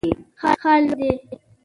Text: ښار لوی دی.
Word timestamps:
ښار 0.61 0.79
لوی 0.85 0.97
دی. 1.11 1.11